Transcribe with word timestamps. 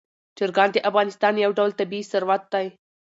چرګان 0.37 0.69
د 0.73 0.77
افغانستان 0.89 1.33
یو 1.37 1.51
ډول 1.57 1.71
طبعي 1.79 2.01
ثروت 2.11 2.43
دی. 2.53 2.67